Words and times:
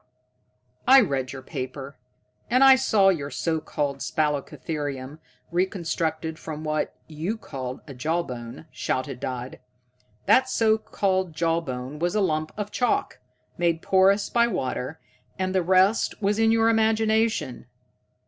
"I 0.87 0.99
read 1.01 1.31
your 1.31 1.43
paper, 1.43 1.95
and 2.49 2.63
I 2.63 2.75
saw 2.75 3.09
your 3.09 3.29
so 3.29 3.59
called 3.61 3.99
spalacotherium, 3.99 5.19
reconstructed 5.51 6.39
from 6.39 6.63
what 6.63 6.95
you 7.07 7.37
called 7.37 7.81
a 7.87 7.93
jaw 7.93 8.23
bone," 8.23 8.65
shouted 8.71 9.19
Dodd. 9.19 9.59
"That 10.25 10.49
so 10.49 10.79
called 10.79 11.33
jaw 11.33 11.61
bone 11.61 11.99
was 11.99 12.15
a 12.15 12.19
lump 12.21 12.51
of 12.57 12.71
chalk, 12.71 13.19
made 13.59 13.83
porous 13.83 14.27
by 14.27 14.47
water, 14.47 14.99
and 15.37 15.53
the 15.53 15.61
rest 15.61 16.19
was 16.19 16.39
in 16.39 16.51
your 16.51 16.67
imagination. 16.67 17.67